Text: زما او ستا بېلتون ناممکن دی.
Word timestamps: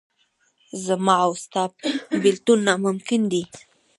زما 0.85 1.15
او 1.25 1.31
ستا 1.43 1.63
بېلتون 2.21 2.59
ناممکن 2.67 3.21
دی. 3.31 3.41